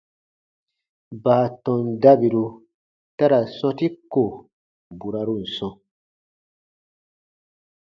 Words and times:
Baatɔn 1.23 1.83
dabiru 2.01 2.45
ta 3.17 3.25
ra 3.31 3.39
sɔ̃ti 3.57 3.87
ko 4.11 4.23
burarun 4.97 5.43
sɔ̃, 5.55 5.73